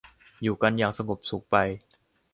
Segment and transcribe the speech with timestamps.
[0.41, 1.55] อยู่กันอย่างสงบสุขไป